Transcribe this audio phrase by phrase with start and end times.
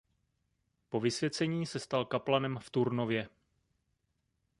[0.89, 3.29] Po vysvěcení se stal kaplanem v Turnově.